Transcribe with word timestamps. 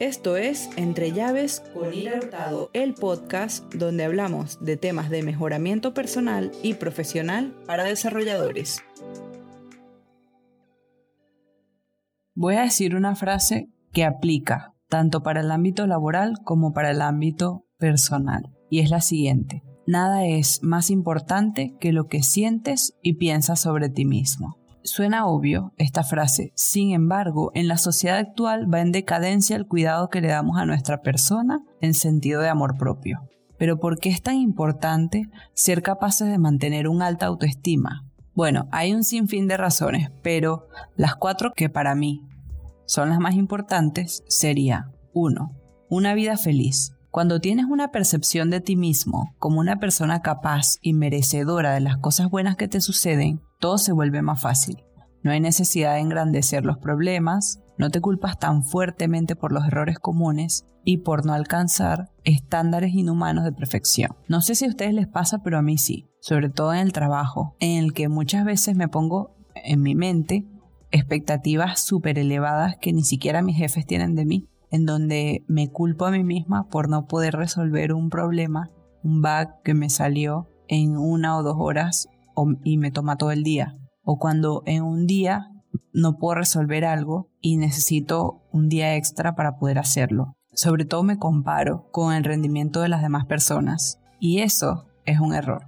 Esto 0.00 0.38
es 0.38 0.70
Entre 0.78 1.12
Llaves 1.12 1.62
con 1.74 1.92
Ira 1.92 2.16
Hurtado, 2.16 2.70
el 2.72 2.94
podcast 2.94 3.70
donde 3.74 4.04
hablamos 4.04 4.58
de 4.64 4.78
temas 4.78 5.10
de 5.10 5.22
mejoramiento 5.22 5.92
personal 5.92 6.52
y 6.62 6.72
profesional 6.72 7.54
para 7.66 7.84
desarrolladores. 7.84 8.82
Voy 12.34 12.54
a 12.54 12.62
decir 12.62 12.96
una 12.96 13.14
frase 13.14 13.68
que 13.92 14.06
aplica 14.06 14.72
tanto 14.88 15.22
para 15.22 15.42
el 15.42 15.50
ámbito 15.50 15.86
laboral 15.86 16.38
como 16.44 16.72
para 16.72 16.92
el 16.92 17.02
ámbito 17.02 17.66
personal, 17.76 18.56
y 18.70 18.80
es 18.80 18.88
la 18.88 19.02
siguiente. 19.02 19.62
Nada 19.86 20.24
es 20.24 20.62
más 20.62 20.88
importante 20.88 21.76
que 21.78 21.92
lo 21.92 22.06
que 22.06 22.22
sientes 22.22 22.94
y 23.02 23.18
piensas 23.18 23.60
sobre 23.60 23.90
ti 23.90 24.06
mismo. 24.06 24.59
Suena 24.82 25.26
obvio 25.26 25.72
esta 25.76 26.02
frase, 26.02 26.52
sin 26.54 26.92
embargo, 26.92 27.50
en 27.54 27.68
la 27.68 27.76
sociedad 27.76 28.16
actual 28.16 28.72
va 28.72 28.80
en 28.80 28.92
decadencia 28.92 29.56
el 29.56 29.66
cuidado 29.66 30.08
que 30.08 30.22
le 30.22 30.28
damos 30.28 30.58
a 30.58 30.64
nuestra 30.64 31.02
persona 31.02 31.60
en 31.80 31.92
sentido 31.92 32.40
de 32.40 32.48
amor 32.48 32.78
propio. 32.78 33.20
Pero 33.58 33.78
¿por 33.78 33.98
qué 33.98 34.08
es 34.08 34.22
tan 34.22 34.36
importante 34.36 35.28
ser 35.52 35.82
capaces 35.82 36.28
de 36.28 36.38
mantener 36.38 36.88
una 36.88 37.06
alta 37.06 37.26
autoestima? 37.26 38.06
Bueno, 38.34 38.68
hay 38.72 38.94
un 38.94 39.04
sinfín 39.04 39.48
de 39.48 39.58
razones, 39.58 40.10
pero 40.22 40.66
las 40.96 41.14
cuatro 41.14 41.52
que 41.54 41.68
para 41.68 41.94
mí 41.94 42.22
son 42.86 43.10
las 43.10 43.18
más 43.18 43.34
importantes 43.34 44.24
sería 44.28 44.90
1. 45.12 45.50
Una 45.90 46.14
vida 46.14 46.38
feliz. 46.38 46.94
Cuando 47.10 47.40
tienes 47.40 47.66
una 47.66 47.90
percepción 47.90 48.48
de 48.48 48.60
ti 48.60 48.76
mismo 48.76 49.34
como 49.38 49.60
una 49.60 49.78
persona 49.78 50.22
capaz 50.22 50.76
y 50.80 50.94
merecedora 50.94 51.74
de 51.74 51.80
las 51.80 51.98
cosas 51.98 52.30
buenas 52.30 52.56
que 52.56 52.68
te 52.68 52.80
suceden, 52.80 53.42
todo 53.60 53.78
se 53.78 53.92
vuelve 53.92 54.22
más 54.22 54.40
fácil. 54.40 54.82
No 55.22 55.30
hay 55.30 55.40
necesidad 55.40 55.94
de 55.94 56.00
engrandecer 56.00 56.64
los 56.64 56.78
problemas, 56.78 57.60
no 57.76 57.90
te 57.90 58.00
culpas 58.00 58.38
tan 58.38 58.64
fuertemente 58.64 59.36
por 59.36 59.52
los 59.52 59.66
errores 59.66 59.98
comunes 59.98 60.64
y 60.82 60.98
por 60.98 61.26
no 61.26 61.34
alcanzar 61.34 62.10
estándares 62.24 62.94
inhumanos 62.94 63.44
de 63.44 63.52
perfección. 63.52 64.16
No 64.28 64.40
sé 64.40 64.54
si 64.54 64.64
a 64.64 64.68
ustedes 64.68 64.94
les 64.94 65.06
pasa, 65.06 65.42
pero 65.44 65.58
a 65.58 65.62
mí 65.62 65.76
sí, 65.76 66.08
sobre 66.20 66.48
todo 66.48 66.72
en 66.72 66.80
el 66.80 66.92
trabajo, 66.92 67.54
en 67.60 67.84
el 67.84 67.92
que 67.92 68.08
muchas 68.08 68.46
veces 68.46 68.76
me 68.76 68.88
pongo 68.88 69.36
en 69.54 69.82
mi 69.82 69.94
mente 69.94 70.46
expectativas 70.90 71.80
súper 71.80 72.18
elevadas 72.18 72.76
que 72.80 72.92
ni 72.92 73.04
siquiera 73.04 73.42
mis 73.42 73.56
jefes 73.56 73.86
tienen 73.86 74.14
de 74.14 74.24
mí, 74.24 74.48
en 74.70 74.86
donde 74.86 75.44
me 75.48 75.68
culpo 75.68 76.06
a 76.06 76.10
mí 76.10 76.24
misma 76.24 76.68
por 76.68 76.88
no 76.88 77.06
poder 77.06 77.34
resolver 77.34 77.92
un 77.92 78.08
problema, 78.08 78.70
un 79.02 79.20
bug 79.20 79.62
que 79.62 79.74
me 79.74 79.90
salió 79.90 80.48
en 80.66 80.96
una 80.96 81.36
o 81.36 81.42
dos 81.42 81.56
horas 81.58 82.08
y 82.64 82.78
me 82.78 82.90
toma 82.90 83.16
todo 83.16 83.30
el 83.30 83.42
día. 83.42 83.74
O 84.02 84.18
cuando 84.18 84.62
en 84.66 84.82
un 84.82 85.06
día 85.06 85.48
no 85.92 86.16
puedo 86.16 86.36
resolver 86.36 86.84
algo 86.84 87.30
y 87.40 87.56
necesito 87.56 88.42
un 88.52 88.68
día 88.68 88.96
extra 88.96 89.34
para 89.34 89.56
poder 89.56 89.78
hacerlo. 89.78 90.34
Sobre 90.52 90.84
todo 90.84 91.02
me 91.02 91.18
comparo 91.18 91.88
con 91.92 92.12
el 92.12 92.24
rendimiento 92.24 92.80
de 92.80 92.88
las 92.88 93.02
demás 93.02 93.26
personas. 93.26 93.98
Y 94.18 94.40
eso 94.40 94.86
es 95.04 95.20
un 95.20 95.34
error. 95.34 95.62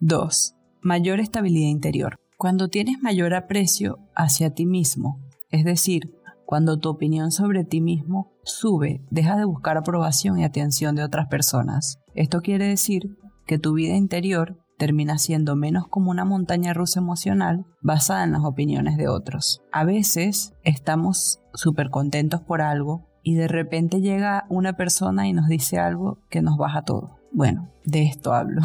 2. 0.00 0.54
Mayor 0.82 1.20
estabilidad 1.20 1.68
interior. 1.68 2.16
Cuando 2.36 2.68
tienes 2.68 3.00
mayor 3.02 3.34
aprecio 3.34 3.98
hacia 4.14 4.50
ti 4.50 4.64
mismo, 4.64 5.20
es 5.50 5.64
decir, 5.64 6.14
cuando 6.46 6.78
tu 6.78 6.88
opinión 6.88 7.30
sobre 7.30 7.64
ti 7.64 7.80
mismo 7.80 8.32
sube, 8.42 9.02
deja 9.10 9.36
de 9.36 9.44
buscar 9.44 9.76
aprobación 9.76 10.38
y 10.38 10.44
atención 10.44 10.94
de 10.94 11.02
otras 11.02 11.26
personas. 11.28 11.98
Esto 12.14 12.40
quiere 12.40 12.66
decir 12.66 13.18
que 13.46 13.58
tu 13.58 13.74
vida 13.74 13.96
interior 13.96 14.56
termina 14.78 15.18
siendo 15.18 15.56
menos 15.56 15.86
como 15.88 16.10
una 16.10 16.24
montaña 16.24 16.72
rusa 16.72 17.00
emocional 17.00 17.66
basada 17.82 18.24
en 18.24 18.32
las 18.32 18.44
opiniones 18.44 18.96
de 18.96 19.08
otros. 19.08 19.60
A 19.72 19.84
veces 19.84 20.54
estamos 20.62 21.40
súper 21.52 21.90
contentos 21.90 22.40
por 22.40 22.62
algo 22.62 23.06
y 23.22 23.34
de 23.34 23.48
repente 23.48 24.00
llega 24.00 24.46
una 24.48 24.74
persona 24.74 25.28
y 25.28 25.32
nos 25.32 25.48
dice 25.48 25.78
algo 25.78 26.18
que 26.30 26.40
nos 26.40 26.56
baja 26.56 26.82
todo. 26.82 27.18
Bueno, 27.32 27.68
de 27.84 28.04
esto 28.04 28.32
hablo. 28.32 28.62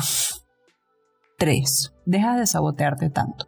3. 1.39 1.93
Deja 2.05 2.37
de 2.37 2.45
sabotearte 2.45 3.09
tanto. 3.09 3.47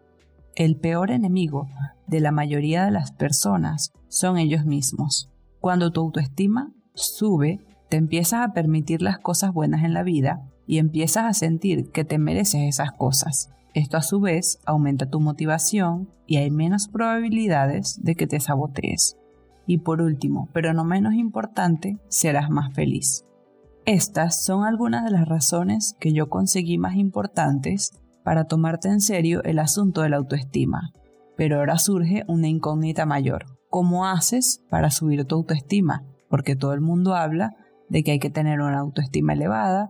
El 0.55 0.75
peor 0.77 1.11
enemigo 1.11 1.69
de 2.07 2.19
la 2.19 2.31
mayoría 2.31 2.83
de 2.85 2.91
las 2.91 3.11
personas 3.11 3.91
son 4.09 4.37
ellos 4.37 4.65
mismos. 4.65 5.31
Cuando 5.61 5.91
tu 5.91 6.01
autoestima 6.01 6.73
sube, 6.93 7.59
te 7.89 7.97
empiezas 7.97 8.41
a 8.41 8.53
permitir 8.53 9.01
las 9.01 9.19
cosas 9.19 9.53
buenas 9.53 9.83
en 9.83 9.93
la 9.93 10.03
vida 10.03 10.49
y 10.67 10.77
empiezas 10.79 11.25
a 11.25 11.33
sentir 11.33 11.91
que 11.91 12.05
te 12.05 12.17
mereces 12.17 12.61
esas 12.61 12.91
cosas. 12.91 13.49
Esto 13.73 13.97
a 13.97 14.01
su 14.01 14.21
vez 14.21 14.59
aumenta 14.65 15.09
tu 15.09 15.19
motivación 15.19 16.09
y 16.25 16.37
hay 16.37 16.49
menos 16.49 16.87
probabilidades 16.87 18.01
de 18.01 18.15
que 18.15 18.27
te 18.27 18.39
sabotees. 18.39 19.17
Y 19.67 19.79
por 19.79 20.01
último, 20.01 20.49
pero 20.53 20.73
no 20.73 20.85
menos 20.85 21.13
importante, 21.15 21.97
serás 22.07 22.49
más 22.49 22.73
feliz. 22.73 23.25
Estas 23.85 24.43
son 24.43 24.63
algunas 24.63 25.03
de 25.03 25.11
las 25.11 25.27
razones 25.27 25.95
que 25.99 26.13
yo 26.13 26.29
conseguí 26.29 26.77
más 26.77 26.95
importantes 26.95 27.91
para 28.23 28.45
tomarte 28.45 28.89
en 28.89 29.01
serio 29.01 29.43
el 29.43 29.59
asunto 29.59 30.01
de 30.01 30.09
la 30.09 30.17
autoestima. 30.17 30.91
Pero 31.35 31.57
ahora 31.57 31.77
surge 31.77 32.23
una 32.27 32.47
incógnita 32.47 33.05
mayor. 33.05 33.45
¿Cómo 33.69 34.07
haces 34.07 34.61
para 34.69 34.89
subir 34.89 35.25
tu 35.25 35.35
autoestima? 35.35 36.03
Porque 36.29 36.55
todo 36.55 36.73
el 36.73 36.81
mundo 36.81 37.13
habla 37.13 37.51
de 37.89 38.03
que 38.03 38.11
hay 38.11 38.19
que 38.19 38.29
tener 38.29 38.61
una 38.61 38.79
autoestima 38.79 39.33
elevada, 39.33 39.89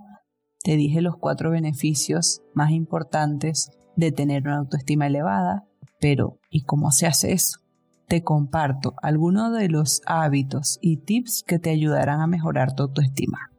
te 0.65 0.77
dije 0.77 1.03
los 1.03 1.15
cuatro 1.17 1.51
beneficios 1.51 2.41
más 2.55 2.71
importantes 2.71 3.69
de 3.95 4.11
tener 4.11 4.47
una 4.47 4.57
autoestima 4.57 5.05
elevada, 5.05 5.63
pero 6.01 6.39
¿y 6.49 6.63
cómo 6.63 6.89
se 6.89 7.05
hace 7.05 7.33
eso? 7.33 7.59
Te 8.07 8.23
comparto 8.23 8.95
algunos 9.03 9.55
de 9.55 9.69
los 9.69 10.01
hábitos 10.07 10.79
y 10.81 10.97
tips 10.97 11.43
que 11.45 11.59
te 11.59 11.69
ayudarán 11.69 12.19
a 12.19 12.25
mejorar 12.25 12.73
tu 12.73 12.81
autoestima. 12.81 13.51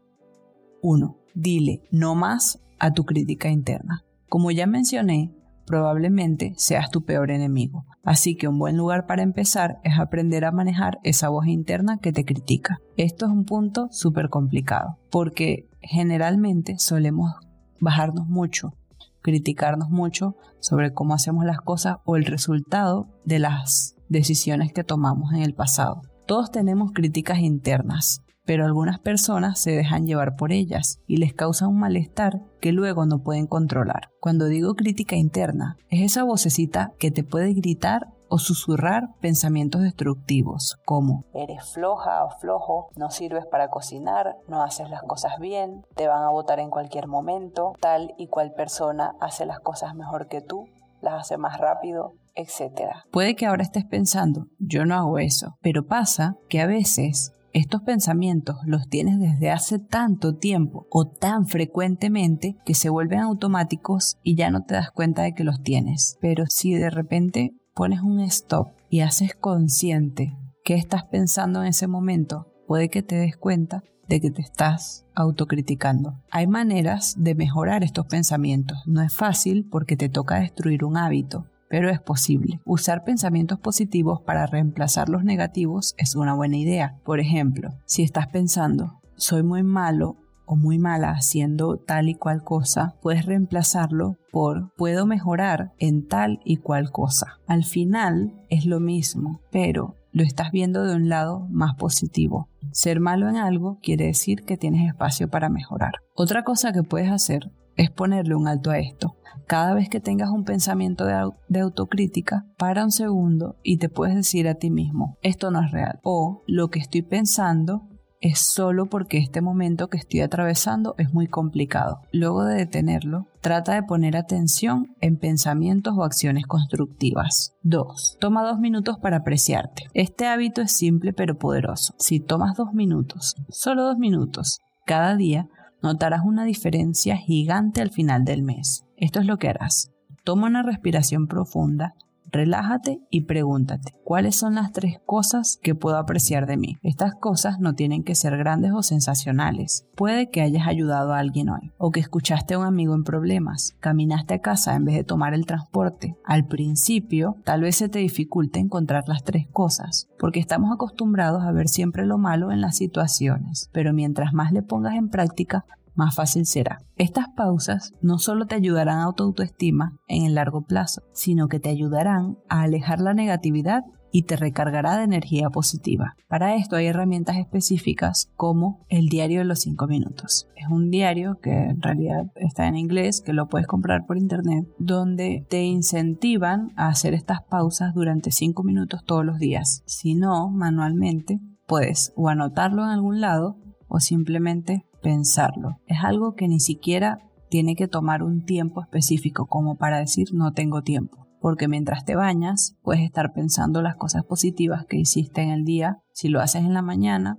1. 0.83 1.17
Dile 1.33 1.83
no 1.93 2.17
más 2.17 2.61
a 2.81 2.93
tu 2.93 3.05
crítica 3.05 3.51
interna. 3.51 4.03
Como 4.29 4.51
ya 4.51 4.67
mencioné, 4.67 5.33
probablemente 5.65 6.55
seas 6.57 6.91
tu 6.91 7.05
peor 7.05 7.31
enemigo. 7.31 7.87
Así 8.07 8.37
que 8.37 8.47
un 8.47 8.57
buen 8.61 8.77
lugar 8.77 9.05
para 9.07 9.25
empezar 9.25 9.81
es 9.83 9.99
aprender 9.99 10.45
a 10.45 10.53
manejar 10.53 11.01
esa 11.03 11.29
voz 11.29 11.49
interna 11.49 11.99
que 11.99 12.13
te 12.13 12.25
critica. 12.25 12.79
Esto 12.97 13.27
es 13.27 13.33
un 13.33 13.45
punto 13.45 13.89
súper 13.91 14.29
complicado, 14.29 14.97
porque 15.11 15.69
generalmente 15.81 16.79
solemos 16.79 17.35
bajarnos 17.81 18.29
mucho, 18.29 18.75
criticarnos 19.23 19.91
mucho 19.91 20.37
sobre 20.61 20.93
cómo 20.93 21.15
hacemos 21.15 21.45
las 21.45 21.59
cosas 21.59 21.97
o 22.05 22.15
el 22.15 22.27
resultado 22.27 23.09
de 23.25 23.41
las 23.41 23.97
decisiones 24.09 24.73
que 24.73 24.85
tomamos 24.85 25.33
en 25.33 25.43
el 25.43 25.55
pasado. 25.55 26.03
Todos 26.29 26.53
tenemos 26.53 26.93
críticas 26.93 27.41
internas, 27.41 28.23
pero 28.47 28.65
algunas 28.65 28.99
personas 28.99 29.59
se 29.59 29.73
dejan 29.73 30.07
llevar 30.07 30.37
por 30.37 30.53
ellas 30.53 31.01
y 31.07 31.19
les 31.19 31.35
causa 31.35 31.69
un 31.69 31.79
malestar 31.79 32.41
que 32.61 32.73
luego 32.73 33.05
no 33.05 33.19
pueden 33.19 33.47
controlar. 33.47 34.11
Cuando 34.21 34.47
digo 34.47 34.75
crítica 34.75 35.17
interna, 35.17 35.77
es 35.91 36.01
esa 36.03 36.25
vocecita 36.25 36.93
que 36.99 37.11
te 37.11 37.25
puede 37.25 37.53
gritar 37.53 38.09
o 38.29 38.39
susurrar 38.39 39.15
pensamientos 39.21 39.83
destructivos 39.83 40.79
como 40.85 41.25
eres 41.33 41.65
floja 41.73 42.25
o 42.25 42.31
flojo, 42.31 42.89
no 42.97 43.11
sirves 43.11 43.47
para 43.47 43.69
cocinar, 43.69 44.37
no 44.49 44.63
haces 44.63 44.91
las 44.91 45.03
cosas 45.03 45.39
bien, 45.39 45.85
te 45.95 46.09
van 46.09 46.23
a 46.23 46.31
votar 46.31 46.59
en 46.59 46.71
cualquier 46.71 47.07
momento, 47.07 47.75
tal 47.81 48.15
y 48.19 48.29
cual 48.29 48.53
persona 48.55 49.13
hace 49.21 49.47
las 49.47 49.61
cosas 49.61 49.95
mejor 49.95 50.29
que 50.29 50.41
tú, 50.41 50.67
las 51.01 51.21
hace 51.21 51.37
más 51.37 51.59
rápido, 51.59 52.15
etc. 52.35 52.91
Puede 53.11 53.37
que 53.37 53.47
ahora 53.47 53.63
estés 53.63 53.85
pensando, 53.85 54.47
yo 54.59 54.85
no 54.85 54.95
hago 54.95 55.19
eso, 55.19 55.57
pero 55.61 55.87
pasa 55.87 56.37
que 56.49 56.61
a 56.61 56.67
veces 56.67 57.33
estos 57.57 57.81
pensamientos 57.81 58.57
los 58.67 58.87
tienes 58.87 59.19
desde 59.19 59.51
hace 59.51 59.79
tanto 59.79 60.37
tiempo 60.37 60.87
o 60.91 61.07
tan 61.07 61.47
frecuentemente 61.47 62.59
que 62.67 62.75
se 62.75 62.91
vuelven 62.91 63.21
automáticos 63.21 64.19
y 64.23 64.37
ya 64.37 64.51
no 64.51 64.65
te 64.65 64.75
das 64.75 64.91
cuenta 64.91 65.23
de 65.23 65.33
que 65.33 65.43
los 65.43 65.63
tienes. 65.63 66.19
Pero 66.21 66.45
si 66.49 66.75
de 66.75 66.91
repente 66.91 67.55
pones 67.75 68.03
un 68.03 68.21
stop 68.21 68.69
y 68.91 69.01
haces 69.01 69.35
consciente 69.35 70.37
qué 70.65 70.75
estás 70.75 71.05
pensando 71.07 71.63
en 71.63 71.69
ese 71.69 71.87
momento, 71.87 72.53
puede 72.67 72.91
que 72.91 73.03
te 73.03 73.17
des 73.17 73.39
cuenta 73.39 73.83
de 74.07 74.21
que 74.21 74.31
te 74.31 74.43
estás 74.43 75.07
autocriticando. 75.15 76.23
Hay 76.31 76.47
maneras 76.47 77.15
de 77.17 77.35
mejorar 77.35 77.85
estos 77.85 78.07
pensamientos. 78.07 78.79
No 78.85 79.01
es 79.01 79.15
fácil 79.15 79.67
porque 79.71 79.97
te 79.97 80.11
toca 80.11 80.41
destruir 80.41 80.85
un 80.85 80.99
hábito, 80.99 81.47
pero 81.69 81.91
es 81.91 82.01
posible. 82.01 82.61
Usar 82.65 83.05
pensamientos 83.05 83.59
positivos 83.59 84.21
para 84.23 84.47
reemplazar 84.47 85.09
los 85.09 85.25
negativos 85.25 85.95
es 85.99 86.15
una 86.15 86.35
buena 86.35 86.57
idea. 86.57 86.99
Por 87.05 87.21
ejemplo, 87.21 87.71
si 87.85 88.03
estás 88.03 88.29
pensando, 88.29 89.01
soy 89.17 89.43
muy 89.43 89.63
malo 89.63 90.17
o 90.47 90.57
muy 90.57 90.79
mala 90.79 91.11
haciendo 91.11 91.77
tal 91.77 92.09
y 92.09 92.15
cual 92.15 92.43
cosa, 92.43 92.95
puedes 93.03 93.27
reemplazarlo 93.27 94.17
por 94.31 94.73
puedo 94.77 95.05
mejorar 95.07 95.73
en 95.79 96.07
tal 96.07 96.41
y 96.45 96.59
cual 96.59 96.91
cosa. 96.91 97.39
Al 97.47 97.65
final 97.65 98.33
es 98.49 98.65
lo 98.65 98.81
mismo, 98.81 99.41
pero 99.51 99.97
lo 100.13 100.23
estás 100.23 100.53
viendo 100.53 100.85
de 100.85 100.95
un 100.95 101.09
lado 101.09 101.47
más 101.51 101.75
positivo. 101.75 102.49
Ser 102.71 103.01
malo 103.01 103.29
en 103.29 103.37
algo 103.37 103.79
quiere 103.83 104.07
decir 104.07 104.45
que 104.45 104.57
tienes 104.57 104.89
espacio 104.89 105.29
para 105.29 105.49
mejorar. 105.49 105.95
Otra 106.15 106.43
cosa 106.43 106.73
que 106.73 106.83
puedes 106.83 107.11
hacer 107.11 107.51
es 107.77 107.91
ponerle 107.91 108.35
un 108.35 108.49
alto 108.49 108.71
a 108.71 108.79
esto. 108.79 109.17
Cada 109.47 109.75
vez 109.75 109.89
que 109.89 110.01
tengas 110.01 110.31
un 110.31 110.45
pensamiento 110.45 111.05
de, 111.05 111.61
autocrítica, 111.61 112.47
para 112.59 112.85
un 112.85 112.91
segundo 112.91 113.57
y 113.63 113.79
te 113.79 113.89
puedes 113.89 114.17
decir 114.17 114.49
a 114.49 114.55
ti 114.55 114.71
mismo, 114.71 115.19
esto 115.23 115.51
no 115.51 115.63
es 115.63 115.71
real. 115.71 116.01
O 116.03 116.43
lo 116.47 116.69
que 116.69 116.81
estoy 116.81 117.03
pensando 117.03 117.89
es 118.21 118.41
solo 118.41 118.87
porque 118.87 119.19
este 119.19 119.41
momento 119.41 119.89
que 119.89 119.99
estoy 119.99 120.21
atravesando 120.21 120.95
es 120.99 121.13
muy 121.13 121.29
complicado. 121.29 122.01
Luego 122.13 122.45
de 122.45 122.57
detenerlo, 122.57 123.27
trata 123.41 123.75
de 123.75 123.83
poner 123.83 124.17
atención 124.17 124.87
en 125.01 125.19
pensamientos 125.19 125.95
o 125.97 126.03
acciones 126.03 126.47
constructivas. 126.47 127.53
2. 127.63 128.17
Toma 128.19 128.43
dos 128.43 128.59
minutos 128.59 128.99
para 129.01 129.19
apreciarte. 129.19 129.85
Este 129.95 130.27
hábito 130.27 130.63
es 130.63 130.77
simple 130.77 131.13
pero 131.13 131.37
poderoso. 131.39 131.95
Si 131.99 132.19
tomas 132.19 132.57
dos 132.57 132.73
minutos, 132.73 133.37
solo 133.49 133.85
dos 133.85 133.99
minutos, 133.99 134.61
cada 134.87 135.17
día, 135.17 135.49
notarás 135.87 136.23
una 136.25 136.45
diferencia 136.45 137.17
gigante 137.17 137.81
al 137.81 137.91
final 137.91 138.25
del 138.25 138.43
mes. 138.43 138.85
Esto 138.97 139.21
es 139.21 139.27
lo 139.27 139.39
que 139.39 139.49
harás. 139.49 139.93
Toma 140.25 140.49
una 140.49 140.65
respiración 140.65 141.29
profunda, 141.29 141.95
relájate 142.31 143.01
y 143.11 143.23
pregúntate, 143.23 143.93
¿cuáles 144.05 144.37
son 144.37 144.57
las 144.57 144.73
tres 144.73 144.99
cosas 145.05 145.59
que 145.63 145.75
puedo 145.75 145.97
apreciar 145.97 146.47
de 146.47 146.57
mí? 146.57 146.77
Estas 146.83 147.15
cosas 147.15 147.61
no 147.61 147.75
tienen 147.75 148.03
que 148.03 148.15
ser 148.15 148.37
grandes 148.37 148.73
o 148.73 148.83
sensacionales. 148.83 149.87
Puede 149.95 150.31
que 150.31 150.43
hayas 150.43 150.67
ayudado 150.67 151.13
a 151.13 151.19
alguien 151.19 151.49
hoy, 151.49 151.73
o 151.79 151.91
que 151.91 152.01
escuchaste 152.01 152.55
a 152.55 152.59
un 152.59 152.67
amigo 152.67 152.95
en 152.95 153.05
problemas, 153.05 153.77
caminaste 153.81 154.35
a 154.35 154.41
casa 154.41 154.75
en 154.75 154.85
vez 154.85 154.97
de 154.97 155.05
tomar 155.05 155.35
el 155.35 155.47
transporte. 155.47 156.17
Al 156.25 156.47
principio, 156.47 157.37
tal 157.45 157.63
vez 157.63 157.77
se 157.77 157.89
te 157.89 157.99
dificulte 157.99 158.61
encontrar 158.61 159.05
las 159.07 159.25
tres 159.25 159.47
cosas, 159.53 160.09
porque 160.19 160.41
estamos 160.41 160.73
acostumbrados 160.73 161.43
a 161.43 161.53
ver 161.53 161.69
siempre 161.69 162.07
lo 162.07 162.19
malo 162.19 162.53
en 162.53 162.61
las 162.61 162.77
situaciones, 162.77 163.71
pero 163.73 163.93
mientras 163.93 164.33
más 164.33 164.53
le 164.53 164.63
pongas 164.63 164.95
en 164.95 165.09
práctica, 165.09 165.65
más 165.97 166.15
fácil 166.15 166.47
será. 166.47 166.79
Estas 166.97 167.27
pausas 167.37 167.93
no 168.01 168.19
solo 168.19 168.47
te 168.47 168.55
ayudarán 168.55 169.01
a 169.01 169.13
tu 169.13 169.25
autoestima 169.25 169.99
en 170.09 170.25
el 170.25 170.35
largo 170.35 170.63
plazo, 170.63 171.03
sino 171.13 171.49
que 171.49 171.61
te 171.61 171.69
ayudarán 171.69 172.39
a 172.49 172.63
alejar 172.63 173.01
la 173.01 173.15
negatividad 173.15 173.83
y 174.13 174.23
te 174.23 174.37
recargará 174.37 174.97
de 174.97 175.05
energía 175.05 175.51
positiva. 175.51 176.15
Para 176.29 176.57
esto 176.57 176.77
hay 176.77 176.87
herramientas 176.87 177.37
específicas 177.37 178.31
como 178.35 178.87
el 178.89 179.09
diario 179.09 179.41
de 179.41 179.45
los 179.45 179.61
5 179.61 179.87
minutos. 179.87 180.49
Es 180.57 180.69
un 180.71 180.91
diario 180.91 181.39
que 181.43 181.51
en 181.51 181.83
realidad 181.83 182.25
está 182.37 182.67
en 182.67 182.77
inglés, 182.77 183.21
que 183.21 183.35
lo 183.35 183.49
puedes 183.49 183.67
comprar 183.67 184.07
por 184.07 184.17
internet, 184.17 184.67
donde 184.79 185.45
te 185.51 185.65
incentivan 185.65 186.73
a 186.77 186.89
hacer 186.89 187.13
estas 187.13 187.43
pausas 187.43 187.93
durante 187.95 188.31
5 188.31 188.63
minutos 188.63 189.05
todos 189.05 189.25
los 189.25 189.39
días. 189.39 189.83
Si 189.85 190.15
no, 190.15 190.49
manualmente, 190.49 191.39
puedes 191.67 192.15
o 192.17 192.31
anotarlo 192.31 192.85
en 192.85 192.91
algún 192.91 193.21
lado 193.21 193.59
o 193.89 194.01
simplemente 194.01 194.87
pensarlo. 195.07 195.79
Es 195.87 195.99
algo 196.03 196.35
que 196.35 196.49
ni 196.49 196.59
siquiera 196.59 197.21
tiene 197.49 197.77
que 197.77 197.87
tomar 197.87 198.25
un 198.25 198.45
tiempo 198.45 198.83
específico 198.83 199.47
como 199.47 199.77
para 199.77 200.01
decir 200.01 200.31
no 200.33 200.51
tengo 200.51 200.83
tiempo. 200.83 201.29
Porque 201.41 201.69
mientras 201.69 202.05
te 202.05 202.17
bañas, 202.17 202.75
puedes 202.83 203.05
estar 203.05 203.33
pensando 203.33 203.83
las 203.83 203.95
cosas 203.95 204.25
positivas 204.25 204.85
que 204.85 204.97
hiciste 204.97 205.43
en 205.43 205.51
el 205.51 205.65
día. 205.65 205.99
Si 206.13 206.29
lo 206.29 206.41
haces 206.41 206.65
en 206.65 206.75
la 206.75 206.83
mañana, 206.83 207.39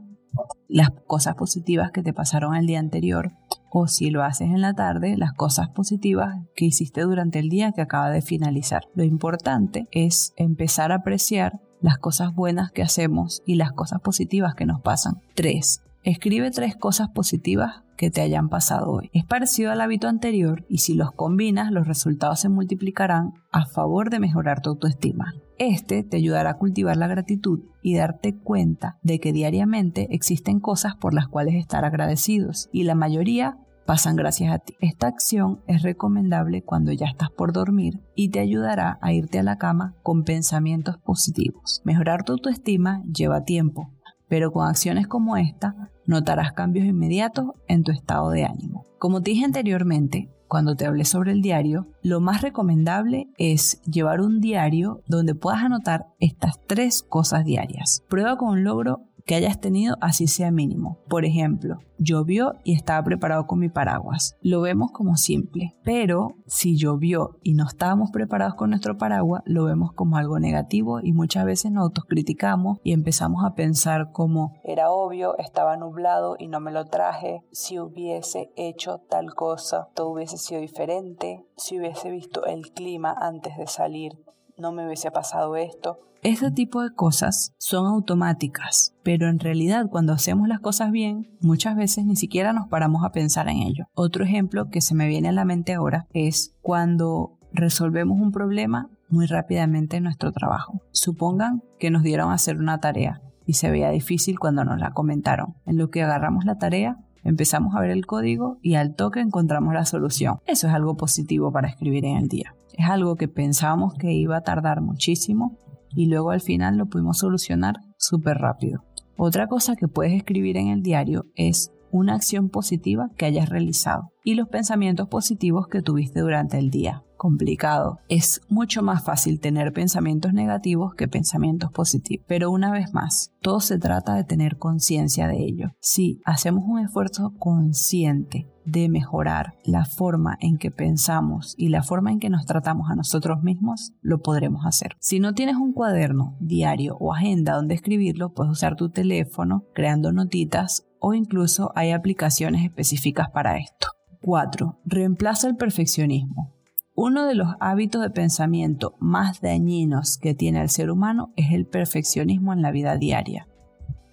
las 0.70 0.92
cosas 1.08 1.36
positivas 1.36 1.92
que 1.92 2.04
te 2.04 2.14
pasaron 2.14 2.56
el 2.56 2.68
día 2.68 2.80
anterior. 2.80 3.34
O 3.70 3.88
si 3.88 4.12
lo 4.12 4.24
haces 4.24 4.48
en 4.48 4.62
la 4.62 4.74
tarde, 4.74 5.18
las 5.18 5.34
cosas 5.34 5.68
positivas 5.68 6.38
que 6.56 6.64
hiciste 6.64 7.02
durante 7.02 7.40
el 7.40 7.50
día 7.50 7.74
que 7.74 7.82
acaba 7.82 8.10
de 8.12 8.22
finalizar. 8.22 8.84
Lo 8.96 9.04
importante 9.04 9.90
es 9.92 10.32
empezar 10.38 10.94
a 10.94 11.00
apreciar 11.00 11.60
las 11.82 11.98
cosas 11.98 12.34
buenas 12.34 12.72
que 12.72 12.82
hacemos 12.82 13.42
y 13.46 13.56
las 13.56 13.74
cosas 13.74 14.00
positivas 14.00 14.56
que 14.56 14.66
nos 14.66 14.80
pasan. 14.80 15.16
3. 15.36 15.82
Escribe 16.08 16.52
tres 16.52 16.78
cosas 16.78 17.10
positivas 17.10 17.84
que 17.98 18.10
te 18.10 18.22
hayan 18.22 18.48
pasado 18.48 18.90
hoy. 18.94 19.10
Es 19.12 19.26
parecido 19.26 19.74
al 19.74 19.82
hábito 19.82 20.08
anterior 20.08 20.66
y 20.70 20.78
si 20.78 20.94
los 20.94 21.12
combinas 21.12 21.70
los 21.70 21.86
resultados 21.86 22.40
se 22.40 22.48
multiplicarán 22.48 23.34
a 23.52 23.66
favor 23.66 24.10
de 24.10 24.22
mejorar 24.22 24.62
tu 24.62 24.70
autoestima. 24.70 25.34
Este 25.58 26.04
te 26.04 26.16
ayudará 26.16 26.52
a 26.52 26.58
cultivar 26.58 26.96
la 26.96 27.08
gratitud 27.08 27.60
y 27.82 27.98
darte 27.98 28.38
cuenta 28.38 29.00
de 29.04 29.20
que 29.20 29.34
diariamente 29.34 30.08
existen 30.12 30.62
cosas 30.62 30.96
por 30.96 31.14
las 31.14 31.28
cuales 31.28 31.56
estar 31.56 31.84
agradecidos 31.84 32.70
y 32.72 32.84
la 32.84 32.96
mayoría 32.96 33.58
pasan 33.86 34.16
gracias 34.16 34.54
a 34.54 34.60
ti. 34.60 34.76
Esta 34.80 35.08
acción 35.08 35.60
es 35.68 35.82
recomendable 35.82 36.62
cuando 36.62 36.94
ya 36.94 37.08
estás 37.08 37.32
por 37.32 37.52
dormir 37.52 38.00
y 38.16 38.30
te 38.30 38.40
ayudará 38.40 38.98
a 39.02 39.12
irte 39.12 39.40
a 39.40 39.44
la 39.44 39.58
cama 39.58 39.94
con 40.04 40.24
pensamientos 40.24 41.00
positivos. 41.00 41.82
Mejorar 41.84 42.24
tu 42.24 42.32
autoestima 42.32 43.04
lleva 43.14 43.44
tiempo, 43.44 43.92
pero 44.30 44.54
con 44.54 44.66
acciones 44.66 45.08
como 45.08 45.36
esta 45.36 45.90
notarás 46.08 46.54
cambios 46.54 46.88
inmediatos 46.88 47.52
en 47.68 47.84
tu 47.84 47.92
estado 47.92 48.32
de 48.32 48.46
ánimo. 48.46 48.86
Como 48.98 49.22
te 49.22 49.32
dije 49.32 49.46
anteriormente, 49.46 50.30
cuando 50.48 50.76
te 50.76 50.86
hablé 50.86 51.04
sobre 51.04 51.34
el 51.34 51.42
diario, 51.42 51.88
lo 52.02 52.22
más 52.22 52.42
recomendable 52.42 53.28
es 53.38 53.82
llevar 53.84 54.22
un 54.22 54.40
diario 54.40 55.02
donde 55.06 55.36
puedas 55.36 55.62
anotar 55.62 56.06
estas 56.20 56.62
tres 56.66 57.04
cosas 57.04 57.44
diarias. 57.44 58.02
Prueba 58.08 58.38
con 58.38 58.50
un 58.50 58.64
logro 58.64 59.02
que 59.28 59.36
hayas 59.36 59.60
tenido 59.60 59.98
así 60.02 60.26
sea 60.28 60.52
mínimo. 60.52 60.98
Por 61.10 61.26
ejemplo, 61.26 61.80
llovió 62.00 62.54
y 62.64 62.74
estaba 62.74 63.04
preparado 63.04 63.46
con 63.46 63.60
mi 63.60 63.70
paraguas. 63.70 64.38
Lo 64.42 64.62
vemos 64.62 64.92
como 64.92 65.18
simple, 65.18 65.74
pero 65.84 66.30
si 66.48 66.78
llovió 66.78 67.38
y 67.44 67.54
no 67.54 67.68
estábamos 67.68 68.10
preparados 68.12 68.56
con 68.56 68.70
nuestro 68.70 68.98
paraguas, 68.98 69.44
lo 69.46 69.66
vemos 69.66 69.92
como 69.92 70.18
algo 70.18 70.40
negativo 70.40 71.02
y 71.04 71.12
muchas 71.12 71.46
veces 71.46 71.72
nos 71.72 71.84
autocriticamos 71.84 72.80
y 72.84 72.94
empezamos 72.94 73.44
a 73.46 73.54
pensar 73.54 74.12
como 74.14 74.54
era 74.64 74.90
obvio, 74.92 75.38
estaba 75.38 75.76
nublado 75.76 76.38
y 76.40 76.48
no 76.48 76.62
me 76.62 76.72
lo 76.72 76.86
traje, 76.86 77.44
si 77.52 77.80
hubiese 77.80 78.52
hecho 78.56 79.02
tal 79.10 79.34
cosa, 79.34 79.90
todo 79.94 80.10
hubiese 80.10 80.38
sido 80.38 80.62
diferente, 80.62 81.46
si 81.58 81.78
hubiese 81.78 82.10
visto 82.10 82.46
el 82.46 82.72
clima 82.72 83.14
antes 83.20 83.58
de 83.58 83.68
salir, 83.68 84.14
no 84.58 84.72
me 84.72 84.86
hubiese 84.86 85.12
pasado 85.12 85.56
esto. 85.56 86.00
Ese 86.24 86.52
tipo 86.52 86.82
de 86.82 86.94
cosas 86.94 87.54
son 87.58 87.86
automáticas, 87.86 88.96
pero 89.04 89.30
en 89.30 89.40
realidad 89.40 89.88
cuando 89.90 90.14
hacemos 90.14 90.48
las 90.48 90.60
cosas 90.60 90.92
bien, 90.92 91.30
muchas 91.42 91.76
veces 91.76 92.06
ni 92.06 92.16
siquiera 92.16 92.54
nos 92.54 92.68
paramos 92.68 93.06
a 93.06 93.12
pensar 93.12 93.48
en 93.50 93.58
ello. 93.58 93.86
Otro 93.94 94.24
ejemplo 94.24 94.70
que 94.70 94.82
se 94.82 94.96
me 94.96 95.08
viene 95.08 95.30
a 95.30 95.34
la 95.34 95.46
mente 95.46 95.74
ahora 95.74 96.08
es 96.14 96.56
cuando 96.62 97.38
resolvemos 97.54 98.20
un 98.20 98.32
problema 98.32 98.90
muy 99.10 99.26
rápidamente 99.26 99.98
en 99.98 100.04
nuestro 100.04 100.32
trabajo. 100.32 100.82
Supongan 100.92 101.62
que 101.80 101.92
nos 101.92 102.04
dieron 102.04 102.32
a 102.32 102.34
hacer 102.34 102.58
una 102.58 102.80
tarea 102.80 103.22
y 103.46 103.54
se 103.54 103.70
veía 103.70 103.90
difícil 103.90 104.40
cuando 104.40 104.66
nos 104.66 104.80
la 104.80 104.92
comentaron. 104.92 105.56
En 105.66 105.78
lo 105.78 105.90
que 105.90 106.04
agarramos 106.04 106.46
la 106.46 106.58
tarea, 106.58 106.98
empezamos 107.24 107.76
a 107.76 107.80
ver 107.80 107.92
el 107.92 108.06
código 108.06 108.58
y 108.62 108.76
al 108.76 108.96
toque 108.96 109.22
encontramos 109.22 109.74
la 109.74 109.86
solución. 109.86 110.40
Eso 110.46 110.68
es 110.68 110.74
algo 110.74 110.98
positivo 110.98 111.52
para 111.52 111.70
escribir 111.70 112.06
en 112.06 112.18
el 112.18 112.28
día. 112.28 112.54
Es 112.74 112.90
algo 112.90 113.16
que 113.16 113.28
pensábamos 113.28 113.94
que 113.94 114.12
iba 114.14 114.38
a 114.38 114.42
tardar 114.42 114.82
muchísimo 114.82 115.58
y 115.96 116.08
luego 116.08 116.32
al 116.32 116.42
final 116.42 116.78
lo 116.78 116.88
pudimos 116.88 117.20
solucionar 117.20 117.76
súper 117.98 118.38
rápido. 118.38 118.84
Otra 119.18 119.48
cosa 119.48 119.76
que 119.76 119.88
puedes 119.88 120.14
escribir 120.14 120.58
en 120.58 120.68
el 120.68 120.84
diario 120.84 121.26
es 121.36 121.72
una 121.92 122.16
acción 122.16 122.50
positiva 122.50 123.10
que 123.18 123.26
hayas 123.26 123.50
realizado 123.50 124.12
y 124.24 124.36
los 124.36 124.50
pensamientos 124.50 125.08
positivos 125.08 125.68
que 125.68 125.82
tuviste 125.82 126.20
durante 126.20 126.58
el 126.60 126.70
día 126.70 127.04
complicado. 127.18 128.00
Es 128.08 128.42
mucho 128.48 128.82
más 128.84 129.04
fácil 129.04 129.40
tener 129.40 129.74
pensamientos 129.74 130.34
negativos 130.34 130.96
que 130.96 131.08
pensamientos 131.08 131.72
positivos. 131.72 132.26
Pero 132.28 132.52
una 132.52 132.72
vez 132.72 132.94
más, 132.94 133.32
todo 133.42 133.60
se 133.60 133.80
trata 133.80 134.14
de 134.14 134.24
tener 134.24 134.58
conciencia 134.58 135.28
de 135.28 135.44
ello. 135.44 135.72
Si 135.80 136.22
hacemos 136.24 136.64
un 136.66 136.80
esfuerzo 136.80 137.34
consciente 137.38 138.48
de 138.68 138.90
mejorar 138.90 139.54
la 139.64 139.86
forma 139.86 140.38
en 140.42 140.58
que 140.58 140.72
pensamos 140.72 141.56
y 141.58 141.70
la 141.70 141.84
forma 141.84 142.12
en 142.12 142.20
que 142.20 142.30
nos 142.30 142.46
tratamos 142.46 142.92
a 142.92 142.96
nosotros 142.96 143.42
mismos, 143.42 143.94
lo 144.02 144.20
podremos 144.22 144.66
hacer. 144.66 144.98
Si 145.00 145.20
no 145.20 145.34
tienes 145.34 145.56
un 145.56 145.72
cuaderno, 145.72 146.36
diario 146.42 146.98
o 147.00 147.14
agenda 147.14 147.56
donde 147.56 147.76
escribirlo, 147.76 148.34
puedes 148.34 148.52
usar 148.52 148.76
tu 148.76 148.90
teléfono 148.90 149.64
creando 149.74 150.12
notitas 150.12 150.86
o 151.00 151.14
incluso 151.14 151.72
hay 151.76 151.92
aplicaciones 151.92 152.66
específicas 152.66 153.30
para 153.32 153.58
esto. 153.58 153.88
4. 154.22 154.80
Reemplaza 154.84 155.48
el 155.48 155.56
perfeccionismo. 155.56 156.57
Uno 157.00 157.28
de 157.28 157.36
los 157.36 157.50
hábitos 157.60 158.02
de 158.02 158.10
pensamiento 158.10 158.96
más 159.00 159.40
dañinos 159.40 160.18
que 160.18 160.34
tiene 160.34 160.62
el 160.62 160.70
ser 160.72 160.90
humano 160.90 161.32
es 161.36 161.52
el 161.52 161.68
perfeccionismo 161.68 162.54
en 162.54 162.64
la 162.64 162.72
vida 162.72 162.98
diaria. 162.98 163.48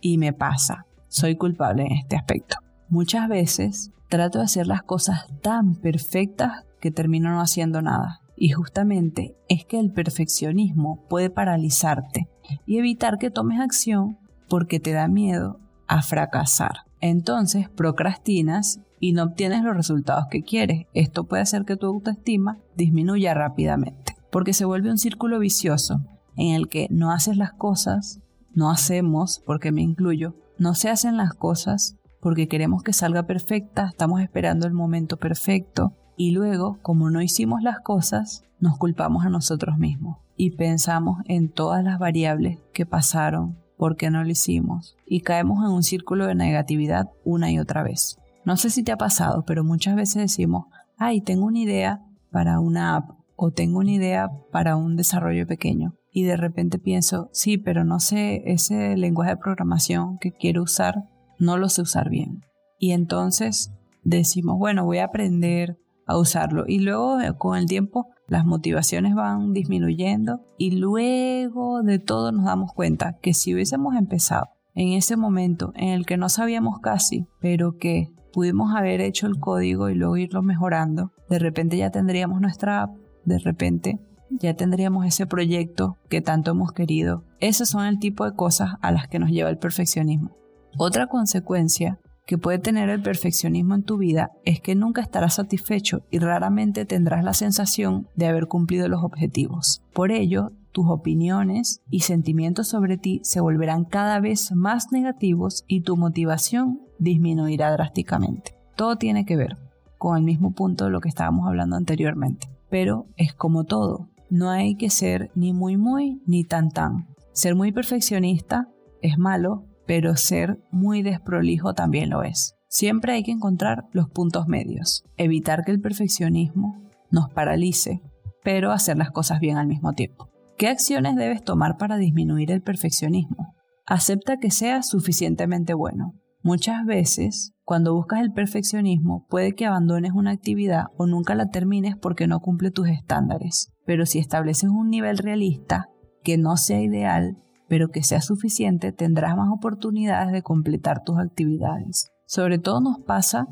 Y 0.03 0.19
me 0.19 0.35
pasa, 0.35 0.85
soy 1.09 1.37
culpable 1.37 1.87
en 1.87 1.93
este 1.93 2.17
aspecto. 2.17 2.59
Muchas 2.91 3.26
veces 3.26 3.91
trato 4.11 4.37
de 4.37 4.45
hacer 4.45 4.67
las 4.67 4.83
cosas 4.83 5.25
tan 5.41 5.76
perfectas 5.76 6.67
que 6.79 6.91
termino 6.91 7.31
no 7.31 7.41
haciendo 7.41 7.81
nada. 7.81 8.21
Y 8.37 8.50
justamente 8.50 9.35
es 9.49 9.64
que 9.64 9.81
el 9.81 9.91
perfeccionismo 9.91 11.07
puede 11.09 11.31
paralizarte 11.31 12.29
y 12.67 12.76
evitar 12.76 13.17
que 13.17 13.31
tomes 13.31 13.61
acción 13.61 14.19
porque 14.47 14.79
te 14.79 14.93
da 14.93 15.09
miedo 15.09 15.59
a 15.88 16.03
fracasar. 16.03 16.81
Entonces 17.07 17.69
procrastinas 17.69 18.81
y 18.99 19.13
no 19.13 19.25
obtienes 19.25 19.63
los 19.63 19.77
resultados 19.77 20.25
que 20.31 20.43
quieres. 20.43 20.87
Esto 20.95 21.25
puede 21.25 21.43
hacer 21.43 21.67
que 21.67 21.77
tu 21.77 21.85
autoestima 21.85 22.57
disminuya 22.77 23.35
rápidamente, 23.35 24.17
porque 24.31 24.55
se 24.55 24.65
vuelve 24.65 24.91
un 24.91 24.97
círculo 24.97 25.39
vicioso 25.39 26.01
en 26.35 26.55
el 26.55 26.67
que 26.71 26.89
no 26.91 27.13
haces 27.13 27.37
las 27.37 27.53
cosas, 27.53 28.21
no 28.55 28.71
hacemos, 28.71 29.43
porque 29.45 29.71
me 29.71 29.83
incluyo, 29.83 30.35
no 30.57 30.75
se 30.75 30.89
hacen 30.89 31.19
las 31.19 31.35
cosas 31.35 31.99
porque 32.23 32.49
queremos 32.49 32.83
que 32.83 32.95
salga 32.95 33.25
perfecta, 33.27 33.89
estamos 33.89 34.23
esperando 34.23 34.67
el 34.67 34.73
momento 34.73 35.19
perfecto 35.19 35.93
Y 36.17 36.31
luego, 36.31 36.79
como 36.81 37.11
no 37.11 37.21
hicimos 37.21 37.61
las 37.61 37.81
cosas, 37.81 38.45
nos 38.61 38.79
culpamos 38.79 39.27
a 39.27 39.29
nosotros 39.29 39.77
mismos 39.77 40.21
y 40.39 40.53
pensamos 40.53 41.19
en 41.27 41.51
todas 41.51 41.85
las 41.85 41.99
variables 41.99 42.61
que 42.73 42.87
pasaron, 42.87 43.59
por 43.76 43.97
qué 43.97 44.11
no 44.11 44.23
lo 44.23 44.31
hicimos, 44.31 44.97
y 45.07 45.21
caemos 45.21 45.64
en 45.64 45.71
un 45.71 45.83
círculo 45.83 46.26
de 46.26 46.35
negatividad 46.35 47.11
una 47.25 47.50
y 47.50 47.59
otra 47.59 47.83
vez. 47.83 48.19
No 48.45 48.57
sé 48.57 48.71
si 48.71 48.83
te 48.83 48.93
ha 48.93 48.97
pasado, 48.97 49.45
pero 49.47 49.64
muchas 49.64 49.97
veces 49.97 50.16
decimos, 50.16 50.66
ay, 50.97 51.21
tengo 51.21 51.47
una 51.47 51.59
idea 51.59 52.02
para 52.31 52.61
una 52.61 52.97
app 52.97 53.11
o 53.37 53.50
tengo 53.50 53.78
una 53.78 53.93
idea 53.93 54.31
para 54.52 54.76
un 54.76 54.97
desarrollo 54.97 55.47
pequeño. 55.47 55.95
Y 56.12 56.25
de 56.25 56.37
repente 56.37 56.78
pienso, 56.78 57.28
sí, 57.33 57.59
pero 57.59 57.85
no 57.85 57.99
sé 58.00 58.43
ese 58.47 58.97
lenguaje 58.97 59.33
de 59.33 59.37
programación 59.38 60.19
que 60.19 60.33
quiero 60.33 60.62
usar, 60.62 61.09
no 61.38 61.57
lo 61.57 61.69
sé 61.69 61.83
usar 61.83 62.11
bien. 62.11 62.45
Y 62.78 62.93
entonces 62.93 63.73
decimos, 64.04 64.59
bueno, 64.59 64.85
voy 64.85 64.99
a 64.99 65.07
aprender 65.07 65.78
a 66.07 66.19
usarlo. 66.19 66.65
Y 66.67 66.81
luego 66.81 67.21
eh, 67.21 67.35
con 67.37 67.57
el 67.57 67.67
tiempo 67.67 68.09
las 68.27 68.45
motivaciones 68.45 69.15
van 69.15 69.53
disminuyendo 69.53 70.41
y 70.59 70.73
luego 70.73 71.83
de 71.83 71.99
todo 71.99 72.33
nos 72.33 72.45
damos 72.45 72.73
cuenta 72.73 73.19
que 73.21 73.35
si 73.35 73.55
hubiésemos 73.55 73.95
empezado 73.97 74.49
en 74.75 74.93
ese 74.93 75.17
momento 75.17 75.73
en 75.77 75.91
el 75.91 76.07
que 76.07 76.17
no 76.17 76.29
sabíamos 76.29 76.81
casi, 76.81 77.27
pero 77.41 77.77
que 77.77 78.13
pudimos 78.33 78.75
haber 78.75 79.01
hecho 79.01 79.27
el 79.27 79.39
código 79.39 79.89
y 79.89 79.95
luego 79.95 80.17
irlo 80.17 80.43
mejorando, 80.43 81.13
de 81.29 81.39
repente 81.39 81.77
ya 81.77 81.91
tendríamos 81.91 82.41
nuestra 82.41 82.83
app, 82.83 82.97
de 83.25 83.39
repente 83.39 84.01
ya 84.31 84.55
tendríamos 84.55 85.07
ese 85.07 85.27
proyecto 85.27 85.97
que 86.09 86.21
tanto 86.21 86.51
hemos 86.51 86.73
querido. 86.73 87.25
Esos 87.41 87.69
son 87.69 87.87
el 87.87 87.99
tipo 87.99 88.25
de 88.25 88.35
cosas 88.35 88.75
a 88.81 88.91
las 88.91 89.07
que 89.07 89.19
nos 89.19 89.31
lleva 89.31 89.51
el 89.51 89.59
perfeccionismo. 89.59 90.37
Otra 90.77 91.07
consecuencia 91.07 92.01
que 92.26 92.38
puede 92.38 92.59
tener 92.59 92.88
el 92.88 93.02
perfeccionismo 93.02 93.75
en 93.75 93.83
tu 93.83 93.99
vida 93.99 94.33
es 94.45 94.61
que 94.61 94.75
nunca 94.75 95.02
estarás 95.02 95.35
satisfecho 95.35 96.02
y 96.11 96.19
raramente 96.19 96.85
tendrás 96.85 97.25
la 97.25 97.35
sensación 97.35 98.09
de 98.14 98.26
haber 98.26 98.47
cumplido 98.47 98.88
los 98.88 99.02
objetivos. 99.02 99.83
Por 99.93 100.11
ello, 100.11 100.52
tus 100.73 100.87
opiniones 100.88 101.83
y 101.88 102.00
sentimientos 102.00 102.69
sobre 102.69 102.99
ti 102.99 103.21
se 103.23 103.40
volverán 103.40 103.85
cada 103.85 104.21
vez 104.21 104.52
más 104.52 104.90
negativos 104.90 105.64
y 105.69 105.83
tu 105.83 105.97
motivación 105.97 106.81
disminuirá 106.99 107.71
drásticamente. 107.73 108.57
Todo 108.75 108.97
tiene 108.97 109.25
que 109.25 109.37
ver 109.37 109.57
con 109.99 110.16
el 110.16 110.25
mismo 110.25 110.52
punto 110.52 110.85
de 110.85 110.90
lo 110.90 111.00
que 111.00 111.09
estábamos 111.09 111.47
hablando 111.47 111.76
anteriormente. 111.76 112.49
Pero 112.71 113.07
es 113.16 113.35
como 113.35 113.64
todo, 113.64 114.09
no 114.31 114.50
hay 114.50 114.75
que 114.75 114.90
ser 114.90 115.31
ni 115.35 115.52
muy 115.52 115.76
muy 115.76 116.21
ni 116.26 116.45
tan 116.45 116.71
tan. 116.71 117.07
Ser 117.33 117.54
muy 117.54 117.71
perfeccionista 117.71 118.69
es 119.00 119.16
malo 119.19 119.64
pero 119.87 120.17
ser 120.17 120.59
muy 120.71 121.03
desprolijo 121.03 121.75
también 121.75 122.11
lo 122.11 122.23
es. 122.23 122.55
Siempre 122.69 123.12
hay 123.12 123.23
que 123.23 123.31
encontrar 123.31 123.85
los 123.93 124.09
puntos 124.09 124.49
medios, 124.49 125.05
evitar 125.17 125.64
que 125.64 125.71
el 125.71 125.81
perfeccionismo 125.81 126.83
nos 127.11 127.29
paralice, 127.31 128.03
pero 128.43 128.73
hacer 128.73 128.97
las 128.97 129.11
cosas 129.11 129.41
bien 129.41 129.57
al 129.57 129.67
mismo 129.67 129.93
tiempo. 129.93 130.31
¿Qué 130.57 130.69
acciones 130.69 131.17
debes 131.17 131.43
tomar 131.43 131.76
para 131.76 131.97
disminuir 131.97 132.50
el 132.50 132.62
perfeccionismo? 132.62 133.55
Acepta 133.87 134.38
que 134.38 134.50
seas 134.50 134.88
suficientemente 134.88 135.75
bueno. 135.75 136.14
Muchas 136.43 136.85
veces, 136.85 137.55
cuando 137.64 137.95
buscas 137.95 138.21
el 138.21 138.33
perfeccionismo, 138.33 139.26
puede 139.29 139.55
que 139.55 139.67
abandones 139.67 140.12
una 140.12 140.31
actividad 140.31 140.85
o 140.97 141.07
nunca 141.07 141.35
la 141.35 141.49
termines 141.49 141.97
porque 141.97 142.26
no 142.26 142.41
cumple 142.41 142.71
tus 142.71 142.88
estándares. 142.88 143.73
Pero 143.87 144.05
si 144.05 144.19
estableces 144.19 144.69
un 144.69 144.88
nivel 144.91 145.19
realista, 145.19 145.88
que 146.23 146.38
no 146.38 146.57
sea 146.57 146.81
ideal, 146.81 147.38
pero 147.68 147.88
que 147.88 148.02
sea 148.02 148.21
suficiente, 148.21 148.92
tendrás 148.92 149.37
más 149.37 149.50
oportunidades 149.50 150.33
de 150.33 150.42
completar 150.42 151.02
tus 151.02 151.18
actividades. 151.18 152.11
Sobre 152.26 152.59
todo 152.59 152.80
nos 152.80 152.99
pasa, 153.00 153.49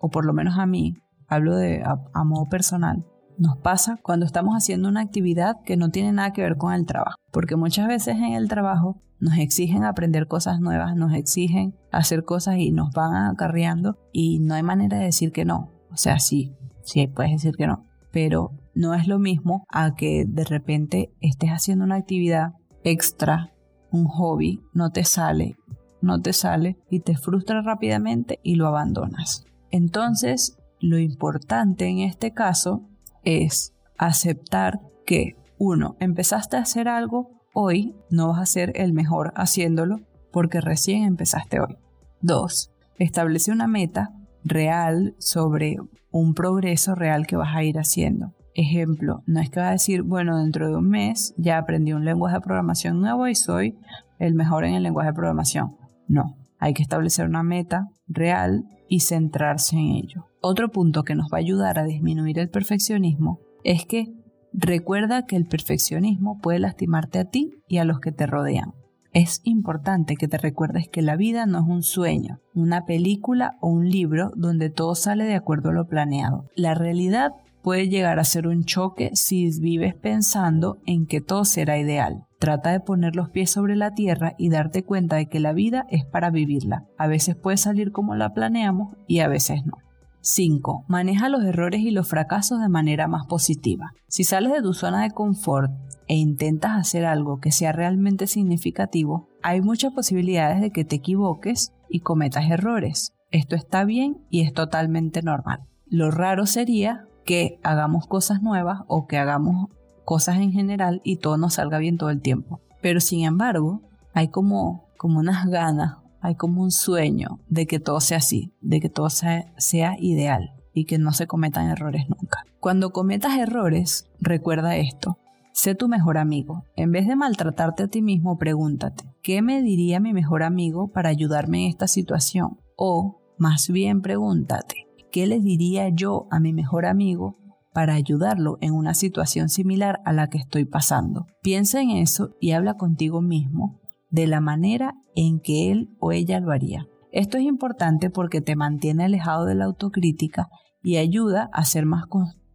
o 0.00 0.08
por 0.08 0.24
lo 0.24 0.32
menos 0.32 0.58
a 0.58 0.66
mí, 0.66 0.94
hablo 1.28 1.56
de 1.56 1.82
a, 1.82 2.24
modo 2.24 2.46
personal, 2.46 3.04
nos 3.38 3.56
pasa 3.58 3.98
cuando 4.02 4.26
estamos 4.26 4.54
haciendo 4.54 4.88
una 4.88 5.00
actividad 5.00 5.56
que 5.64 5.76
no 5.76 5.90
tiene 5.90 6.12
nada 6.12 6.32
que 6.32 6.42
ver 6.42 6.56
con 6.56 6.72
el 6.72 6.86
trabajo, 6.86 7.16
porque 7.32 7.56
muchas 7.56 7.88
veces 7.88 8.16
en 8.16 8.34
el 8.34 8.48
trabajo 8.48 9.00
nos 9.18 9.38
exigen 9.38 9.84
aprender 9.84 10.28
cosas 10.28 10.60
nuevas, 10.60 10.96
nos 10.96 11.12
exigen 11.14 11.74
hacer 11.90 12.24
cosas 12.24 12.58
y 12.58 12.70
nos 12.70 12.92
van 12.92 13.14
acarreando 13.14 13.98
y 14.12 14.38
no 14.40 14.54
hay 14.54 14.62
manera 14.62 14.98
de 14.98 15.04
decir 15.04 15.32
que 15.32 15.44
no. 15.44 15.70
O 15.90 15.96
sea, 15.96 16.18
sí, 16.18 16.52
sí 16.82 17.06
puedes 17.08 17.32
decir 17.32 17.56
que 17.56 17.66
no, 17.66 17.84
pero 18.12 18.52
no 18.74 18.94
es 18.94 19.06
lo 19.06 19.18
mismo 19.18 19.64
a 19.68 19.94
que 19.94 20.24
de 20.26 20.44
repente 20.44 21.12
estés 21.20 21.50
haciendo 21.50 21.84
una 21.84 21.96
actividad 21.96 22.52
extra, 22.84 23.52
un 23.90 24.06
hobby, 24.06 24.62
no 24.72 24.90
te 24.90 25.04
sale, 25.04 25.56
no 26.00 26.20
te 26.20 26.32
sale 26.32 26.76
y 26.90 27.00
te 27.00 27.16
frustra 27.16 27.62
rápidamente 27.62 28.38
y 28.42 28.54
lo 28.54 28.68
abandonas. 28.68 29.44
Entonces, 29.70 30.58
lo 30.80 30.98
importante 30.98 31.86
en 31.86 32.00
este 32.00 32.32
caso 32.32 32.82
es 33.24 33.74
aceptar 33.98 34.80
que, 35.06 35.36
uno, 35.58 35.96
empezaste 35.98 36.56
a 36.56 36.60
hacer 36.60 36.88
algo 36.88 37.40
hoy, 37.54 37.96
no 38.10 38.28
vas 38.28 38.40
a 38.40 38.46
ser 38.46 38.72
el 38.74 38.92
mejor 38.92 39.32
haciéndolo 39.36 40.00
porque 40.30 40.60
recién 40.60 41.04
empezaste 41.04 41.60
hoy. 41.60 41.78
Dos, 42.20 42.70
establece 42.98 43.52
una 43.52 43.66
meta 43.66 44.12
real 44.44 45.14
sobre 45.18 45.76
un 46.10 46.34
progreso 46.34 46.94
real 46.94 47.26
que 47.26 47.36
vas 47.36 47.54
a 47.54 47.62
ir 47.62 47.78
haciendo. 47.78 48.34
Ejemplo, 48.54 49.22
no 49.26 49.40
es 49.40 49.50
que 49.50 49.60
va 49.60 49.68
a 49.68 49.72
decir, 49.72 50.02
bueno, 50.02 50.38
dentro 50.38 50.68
de 50.68 50.76
un 50.76 50.88
mes 50.88 51.34
ya 51.36 51.58
aprendí 51.58 51.92
un 51.92 52.04
lenguaje 52.04 52.36
de 52.36 52.40
programación 52.40 53.00
nuevo 53.00 53.26
y 53.26 53.34
soy 53.34 53.76
el 54.18 54.34
mejor 54.34 54.64
en 54.64 54.74
el 54.74 54.84
lenguaje 54.84 55.10
de 55.10 55.14
programación. 55.14 55.76
No, 56.06 56.36
hay 56.58 56.72
que 56.72 56.82
establecer 56.82 57.26
una 57.26 57.42
meta 57.42 57.88
real 58.06 58.64
y 58.88 59.00
centrarse 59.00 59.76
en 59.76 59.96
ello. 59.96 60.26
Otro 60.40 60.70
punto 60.70 61.02
que 61.02 61.16
nos 61.16 61.26
va 61.32 61.38
a 61.38 61.40
ayudar 61.40 61.78
a 61.78 61.84
disminuir 61.84 62.38
el 62.38 62.48
perfeccionismo 62.48 63.40
es 63.64 63.86
que 63.86 64.12
recuerda 64.52 65.26
que 65.26 65.36
el 65.36 65.46
perfeccionismo 65.46 66.38
puede 66.40 66.60
lastimarte 66.60 67.18
a 67.18 67.24
ti 67.24 67.50
y 67.66 67.78
a 67.78 67.84
los 67.84 67.98
que 67.98 68.12
te 68.12 68.26
rodean. 68.26 68.72
Es 69.12 69.40
importante 69.44 70.16
que 70.16 70.26
te 70.26 70.38
recuerdes 70.38 70.88
que 70.88 71.00
la 71.00 71.16
vida 71.16 71.46
no 71.46 71.58
es 71.58 71.64
un 71.66 71.82
sueño, 71.82 72.40
una 72.52 72.84
película 72.84 73.56
o 73.60 73.68
un 73.68 73.88
libro 73.88 74.32
donde 74.36 74.70
todo 74.70 74.94
sale 74.96 75.24
de 75.24 75.34
acuerdo 75.34 75.70
a 75.70 75.72
lo 75.72 75.86
planeado. 75.86 76.46
La 76.56 76.74
realidad 76.74 77.32
puede 77.64 77.88
llegar 77.88 78.18
a 78.18 78.24
ser 78.24 78.46
un 78.46 78.64
choque 78.64 79.10
si 79.14 79.48
vives 79.58 79.94
pensando 79.94 80.76
en 80.84 81.06
que 81.06 81.22
todo 81.22 81.46
será 81.46 81.78
ideal. 81.78 82.26
Trata 82.38 82.70
de 82.70 82.80
poner 82.80 83.16
los 83.16 83.30
pies 83.30 83.50
sobre 83.50 83.74
la 83.74 83.94
tierra 83.94 84.34
y 84.36 84.50
darte 84.50 84.84
cuenta 84.84 85.16
de 85.16 85.26
que 85.26 85.40
la 85.40 85.54
vida 85.54 85.86
es 85.88 86.04
para 86.04 86.28
vivirla. 86.28 86.84
A 86.98 87.06
veces 87.06 87.36
puede 87.36 87.56
salir 87.56 87.90
como 87.90 88.16
la 88.16 88.34
planeamos 88.34 88.94
y 89.08 89.20
a 89.20 89.28
veces 89.28 89.64
no. 89.64 89.78
5. 90.20 90.84
Maneja 90.88 91.30
los 91.30 91.42
errores 91.42 91.80
y 91.80 91.90
los 91.90 92.06
fracasos 92.06 92.60
de 92.60 92.68
manera 92.68 93.08
más 93.08 93.26
positiva. 93.26 93.92
Si 94.08 94.24
sales 94.24 94.52
de 94.52 94.62
tu 94.62 94.74
zona 94.74 95.02
de 95.02 95.10
confort 95.10 95.72
e 96.06 96.16
intentas 96.16 96.72
hacer 96.72 97.06
algo 97.06 97.40
que 97.40 97.50
sea 97.50 97.72
realmente 97.72 98.26
significativo, 98.26 99.28
hay 99.42 99.62
muchas 99.62 99.94
posibilidades 99.94 100.60
de 100.60 100.70
que 100.70 100.84
te 100.84 100.96
equivoques 100.96 101.72
y 101.88 102.00
cometas 102.00 102.50
errores. 102.50 103.14
Esto 103.30 103.56
está 103.56 103.84
bien 103.84 104.18
y 104.28 104.42
es 104.42 104.52
totalmente 104.52 105.22
normal. 105.22 105.60
Lo 105.86 106.10
raro 106.10 106.44
sería 106.46 107.06
que 107.24 107.58
hagamos 107.62 108.06
cosas 108.06 108.42
nuevas 108.42 108.80
o 108.86 109.06
que 109.06 109.18
hagamos 109.18 109.68
cosas 110.04 110.36
en 110.36 110.52
general 110.52 111.00
y 111.04 111.16
todo 111.16 111.36
nos 111.36 111.54
salga 111.54 111.78
bien 111.78 111.96
todo 111.96 112.10
el 112.10 112.20
tiempo. 112.20 112.60
Pero 112.80 113.00
sin 113.00 113.24
embargo, 113.24 113.82
hay 114.12 114.28
como, 114.28 114.88
como 114.98 115.20
unas 115.20 115.46
ganas, 115.46 115.96
hay 116.20 116.36
como 116.36 116.62
un 116.62 116.70
sueño 116.70 117.40
de 117.48 117.66
que 117.66 117.80
todo 117.80 118.00
sea 118.00 118.18
así, 118.18 118.54
de 118.60 118.80
que 118.80 118.88
todo 118.88 119.10
sea, 119.10 119.52
sea 119.56 119.96
ideal 119.98 120.52
y 120.72 120.84
que 120.84 120.98
no 120.98 121.12
se 121.12 121.26
cometan 121.26 121.70
errores 121.70 122.06
nunca. 122.08 122.44
Cuando 122.60 122.90
cometas 122.90 123.38
errores, 123.38 124.10
recuerda 124.20 124.76
esto. 124.76 125.18
Sé 125.52 125.74
tu 125.74 125.88
mejor 125.88 126.18
amigo. 126.18 126.64
En 126.76 126.90
vez 126.90 127.06
de 127.06 127.14
maltratarte 127.14 127.84
a 127.84 127.88
ti 127.88 128.02
mismo, 128.02 128.38
pregúntate, 128.38 129.04
¿qué 129.22 129.40
me 129.40 129.62
diría 129.62 130.00
mi 130.00 130.12
mejor 130.12 130.42
amigo 130.42 130.88
para 130.88 131.10
ayudarme 131.10 131.64
en 131.64 131.70
esta 131.70 131.86
situación? 131.86 132.58
O, 132.76 133.20
más 133.38 133.68
bien, 133.68 134.02
pregúntate, 134.02 134.88
¿qué 135.14 135.28
le 135.28 135.38
diría 135.38 135.90
yo 135.90 136.26
a 136.32 136.40
mi 136.40 136.52
mejor 136.52 136.86
amigo 136.86 137.36
para 137.72 137.94
ayudarlo 137.94 138.58
en 138.60 138.72
una 138.72 138.94
situación 138.94 139.48
similar 139.48 140.00
a 140.04 140.12
la 140.12 140.26
que 140.26 140.38
estoy 140.38 140.64
pasando? 140.64 141.26
Piensa 141.40 141.80
en 141.80 141.90
eso 141.90 142.30
y 142.40 142.50
habla 142.50 142.74
contigo 142.74 143.22
mismo 143.22 143.80
de 144.10 144.26
la 144.26 144.40
manera 144.40 144.94
en 145.14 145.38
que 145.38 145.70
él 145.70 145.90
o 146.00 146.10
ella 146.10 146.40
lo 146.40 146.50
haría. 146.50 146.88
Esto 147.12 147.38
es 147.38 147.44
importante 147.44 148.10
porque 148.10 148.40
te 148.40 148.56
mantiene 148.56 149.04
alejado 149.04 149.44
de 149.44 149.54
la 149.54 149.66
autocrítica 149.66 150.48
y 150.82 150.96
ayuda 150.96 151.48
a 151.52 151.64
ser 151.64 151.86
más, 151.86 152.06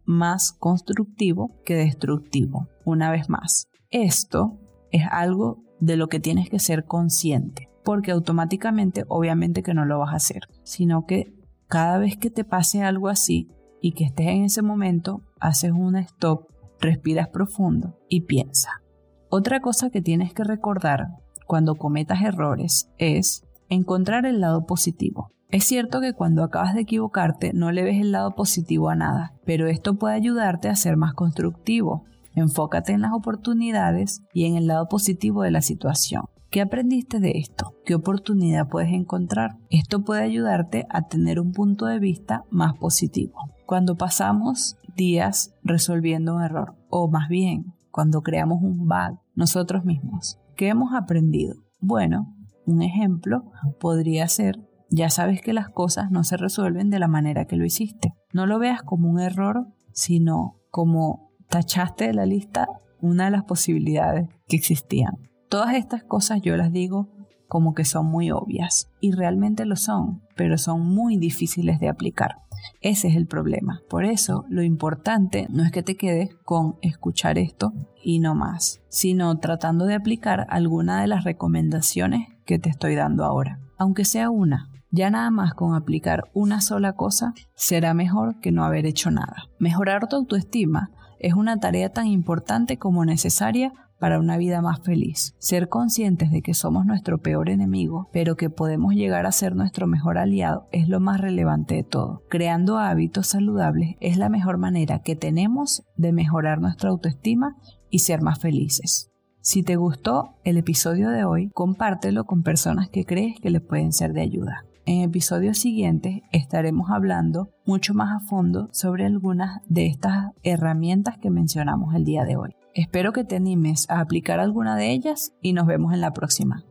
más 0.04 0.52
constructivo 0.52 1.48
que 1.64 1.76
destructivo. 1.76 2.66
Una 2.84 3.10
vez 3.10 3.30
más, 3.30 3.68
esto 3.88 4.58
es 4.92 5.04
algo 5.10 5.62
de 5.80 5.96
lo 5.96 6.08
que 6.08 6.20
tienes 6.20 6.50
que 6.50 6.58
ser 6.58 6.84
consciente, 6.84 7.68
porque 7.84 8.10
automáticamente 8.10 9.06
obviamente 9.08 9.62
que 9.62 9.72
no 9.72 9.86
lo 9.86 9.98
vas 10.00 10.12
a 10.12 10.16
hacer, 10.16 10.42
sino 10.62 11.06
que 11.06 11.39
cada 11.70 11.98
vez 11.98 12.16
que 12.16 12.30
te 12.30 12.44
pase 12.44 12.82
algo 12.82 13.08
así 13.08 13.46
y 13.80 13.92
que 13.92 14.04
estés 14.04 14.26
en 14.26 14.44
ese 14.44 14.60
momento, 14.60 15.22
haces 15.38 15.70
un 15.70 15.94
stop, 15.96 16.48
respiras 16.80 17.28
profundo 17.28 17.96
y 18.08 18.22
piensa. 18.22 18.82
Otra 19.30 19.60
cosa 19.60 19.88
que 19.88 20.02
tienes 20.02 20.34
que 20.34 20.42
recordar 20.42 21.06
cuando 21.46 21.76
cometas 21.76 22.22
errores 22.22 22.90
es 22.98 23.44
encontrar 23.68 24.26
el 24.26 24.40
lado 24.40 24.66
positivo. 24.66 25.30
Es 25.48 25.64
cierto 25.64 26.00
que 26.00 26.12
cuando 26.12 26.42
acabas 26.42 26.74
de 26.74 26.80
equivocarte 26.80 27.52
no 27.54 27.70
le 27.70 27.84
ves 27.84 28.00
el 28.00 28.10
lado 28.10 28.34
positivo 28.34 28.88
a 28.88 28.96
nada, 28.96 29.34
pero 29.44 29.68
esto 29.68 29.94
puede 29.94 30.16
ayudarte 30.16 30.68
a 30.68 30.74
ser 30.74 30.96
más 30.96 31.14
constructivo. 31.14 32.04
Enfócate 32.34 32.92
en 32.92 33.02
las 33.02 33.12
oportunidades 33.12 34.22
y 34.34 34.46
en 34.46 34.56
el 34.56 34.66
lado 34.66 34.88
positivo 34.88 35.42
de 35.42 35.52
la 35.52 35.62
situación. 35.62 36.24
¿Qué 36.50 36.60
aprendiste 36.60 37.20
de 37.20 37.32
esto? 37.36 37.76
¿Qué 37.84 37.94
oportunidad 37.94 38.68
puedes 38.68 38.92
encontrar? 38.92 39.58
Esto 39.70 40.02
puede 40.02 40.22
ayudarte 40.22 40.84
a 40.90 41.02
tener 41.02 41.38
un 41.38 41.52
punto 41.52 41.86
de 41.86 42.00
vista 42.00 42.44
más 42.50 42.74
positivo. 42.76 43.38
Cuando 43.66 43.96
pasamos 43.96 44.76
días 44.96 45.54
resolviendo 45.62 46.34
un 46.34 46.42
error, 46.42 46.74
o 46.88 47.08
más 47.08 47.28
bien, 47.28 47.74
cuando 47.92 48.22
creamos 48.22 48.64
un 48.64 48.88
bug 48.88 49.20
nosotros 49.36 49.84
mismos, 49.84 50.40
¿qué 50.56 50.66
hemos 50.66 50.92
aprendido? 50.92 51.54
Bueno, 51.78 52.34
un 52.66 52.82
ejemplo 52.82 53.44
podría 53.78 54.26
ser 54.26 54.58
ya 54.90 55.08
sabes 55.08 55.40
que 55.40 55.52
las 55.52 55.68
cosas 55.68 56.10
no 56.10 56.24
se 56.24 56.36
resuelven 56.36 56.90
de 56.90 56.98
la 56.98 57.06
manera 57.06 57.44
que 57.44 57.54
lo 57.54 57.64
hiciste. 57.64 58.12
No 58.32 58.46
lo 58.46 58.58
veas 58.58 58.82
como 58.82 59.08
un 59.08 59.20
error, 59.20 59.68
sino 59.92 60.56
como 60.70 61.30
tachaste 61.48 62.08
de 62.08 62.14
la 62.14 62.26
lista 62.26 62.66
una 63.00 63.26
de 63.26 63.30
las 63.30 63.44
posibilidades 63.44 64.28
que 64.48 64.56
existían. 64.56 65.29
Todas 65.50 65.74
estas 65.74 66.04
cosas 66.04 66.40
yo 66.42 66.56
las 66.56 66.72
digo 66.72 67.08
como 67.48 67.74
que 67.74 67.84
son 67.84 68.06
muy 68.06 68.30
obvias, 68.30 68.88
y 69.00 69.10
realmente 69.10 69.64
lo 69.64 69.74
son, 69.74 70.22
pero 70.36 70.56
son 70.56 70.86
muy 70.86 71.16
difíciles 71.16 71.80
de 71.80 71.88
aplicar. 71.88 72.36
Ese 72.80 73.08
es 73.08 73.16
el 73.16 73.26
problema. 73.26 73.80
Por 73.90 74.04
eso 74.04 74.44
lo 74.48 74.62
importante 74.62 75.48
no 75.50 75.64
es 75.64 75.72
que 75.72 75.82
te 75.82 75.96
quedes 75.96 76.30
con 76.44 76.76
escuchar 76.82 77.36
esto 77.36 77.72
y 78.00 78.20
no 78.20 78.36
más, 78.36 78.80
sino 78.88 79.36
tratando 79.38 79.86
de 79.86 79.94
aplicar 79.94 80.46
alguna 80.50 81.00
de 81.00 81.08
las 81.08 81.24
recomendaciones 81.24 82.28
que 82.46 82.60
te 82.60 82.68
estoy 82.70 82.94
dando 82.94 83.24
ahora, 83.24 83.58
aunque 83.76 84.04
sea 84.04 84.30
una, 84.30 84.68
ya 84.92 85.10
nada 85.10 85.32
más 85.32 85.54
con 85.54 85.74
aplicar 85.74 86.30
una 86.32 86.60
sola 86.60 86.92
cosa 86.92 87.34
será 87.56 87.92
mejor 87.92 88.38
que 88.38 88.52
no 88.52 88.64
haber 88.64 88.86
hecho 88.86 89.10
nada. 89.10 89.48
Mejorar 89.58 90.06
tu 90.06 90.14
autoestima 90.14 90.90
es 91.18 91.34
una 91.34 91.56
tarea 91.58 91.88
tan 91.88 92.06
importante 92.06 92.78
como 92.78 93.04
necesaria 93.04 93.72
para 94.00 94.18
una 94.18 94.38
vida 94.38 94.62
más 94.62 94.80
feliz. 94.80 95.34
Ser 95.38 95.68
conscientes 95.68 96.32
de 96.32 96.42
que 96.42 96.54
somos 96.54 96.86
nuestro 96.86 97.18
peor 97.18 97.50
enemigo, 97.50 98.08
pero 98.12 98.34
que 98.34 98.50
podemos 98.50 98.94
llegar 98.94 99.26
a 99.26 99.32
ser 99.32 99.54
nuestro 99.54 99.86
mejor 99.86 100.18
aliado 100.18 100.66
es 100.72 100.88
lo 100.88 100.98
más 100.98 101.20
relevante 101.20 101.76
de 101.76 101.84
todo. 101.84 102.22
Creando 102.28 102.78
hábitos 102.78 103.28
saludables 103.28 103.96
es 104.00 104.16
la 104.16 104.30
mejor 104.30 104.58
manera 104.58 105.00
que 105.00 105.14
tenemos 105.14 105.84
de 105.96 106.12
mejorar 106.12 106.60
nuestra 106.60 106.90
autoestima 106.90 107.56
y 107.90 108.00
ser 108.00 108.22
más 108.22 108.40
felices. 108.40 109.10
Si 109.42 109.62
te 109.62 109.76
gustó 109.76 110.36
el 110.44 110.56
episodio 110.56 111.10
de 111.10 111.24
hoy, 111.24 111.50
compártelo 111.54 112.24
con 112.24 112.42
personas 112.42 112.88
que 112.88 113.04
crees 113.04 113.38
que 113.40 113.50
les 113.50 113.62
pueden 113.62 113.92
ser 113.92 114.12
de 114.12 114.22
ayuda. 114.22 114.64
En 114.86 115.02
episodios 115.02 115.58
siguientes 115.58 116.22
estaremos 116.32 116.90
hablando 116.90 117.50
mucho 117.64 117.94
más 117.94 118.16
a 118.16 118.26
fondo 118.26 118.68
sobre 118.72 119.06
algunas 119.06 119.60
de 119.68 119.86
estas 119.86 120.32
herramientas 120.42 121.16
que 121.18 121.30
mencionamos 121.30 121.94
el 121.94 122.04
día 122.04 122.24
de 122.24 122.36
hoy. 122.36 122.59
Espero 122.74 123.12
que 123.12 123.24
te 123.24 123.36
animes 123.36 123.88
a 123.90 124.00
aplicar 124.00 124.40
alguna 124.40 124.76
de 124.76 124.90
ellas 124.92 125.32
y 125.40 125.52
nos 125.52 125.66
vemos 125.66 125.92
en 125.92 126.00
la 126.00 126.12
próxima. 126.12 126.64